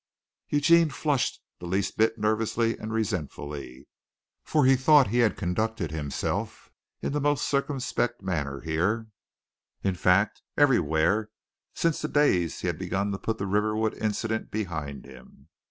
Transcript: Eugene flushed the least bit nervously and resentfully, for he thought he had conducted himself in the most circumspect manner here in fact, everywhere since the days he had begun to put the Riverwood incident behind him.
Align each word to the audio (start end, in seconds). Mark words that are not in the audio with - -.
Eugene 0.49 0.89
flushed 0.89 1.41
the 1.59 1.67
least 1.67 1.95
bit 1.95 2.17
nervously 2.17 2.75
and 2.79 2.91
resentfully, 2.91 3.87
for 4.43 4.65
he 4.65 4.75
thought 4.75 5.09
he 5.09 5.19
had 5.19 5.37
conducted 5.37 5.91
himself 5.91 6.71
in 7.03 7.11
the 7.13 7.21
most 7.21 7.47
circumspect 7.47 8.19
manner 8.23 8.61
here 8.61 9.09
in 9.83 9.93
fact, 9.93 10.41
everywhere 10.57 11.29
since 11.75 12.01
the 12.01 12.07
days 12.07 12.61
he 12.61 12.65
had 12.67 12.79
begun 12.79 13.11
to 13.11 13.19
put 13.19 13.37
the 13.37 13.45
Riverwood 13.45 13.93
incident 13.93 14.49
behind 14.49 15.05
him. 15.05 15.49